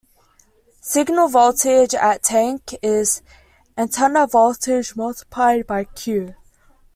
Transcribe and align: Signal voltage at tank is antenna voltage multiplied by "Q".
Signal 0.81 1.27
voltage 1.27 1.93
at 1.93 2.23
tank 2.23 2.73
is 2.81 3.21
antenna 3.77 4.25
voltage 4.25 4.95
multiplied 4.95 5.67
by 5.67 5.83
"Q". 5.83 6.33